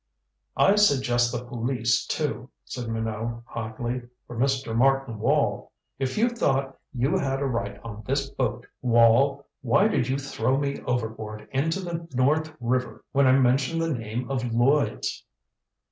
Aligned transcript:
"I 0.57 0.77
suggest 0.77 1.31
the 1.31 1.45
police, 1.45 2.07
too," 2.07 2.49
said 2.65 2.87
Minot 2.89 3.43
hotly, 3.45 4.01
"for 4.25 4.35
Mr. 4.35 4.75
Martin 4.75 5.19
Wall. 5.19 5.71
If 5.99 6.17
you 6.17 6.27
thought 6.27 6.75
you 6.91 7.19
had 7.19 7.39
a 7.39 7.45
right 7.45 7.79
on 7.83 8.01
this 8.07 8.27
boat, 8.31 8.65
Wall, 8.81 9.45
why 9.61 9.87
did 9.87 10.07
you 10.09 10.17
throw 10.17 10.57
me 10.57 10.79
overboard 10.87 11.47
into 11.51 11.81
the 11.81 12.07
North 12.15 12.51
River 12.59 13.03
when 13.11 13.27
I 13.27 13.33
mentioned 13.33 13.79
the 13.79 13.93
name 13.93 14.27
of 14.31 14.51
Lloyds?" 14.51 15.23